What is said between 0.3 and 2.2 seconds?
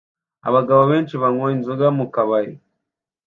Abagabo benshi banywa inzoga mu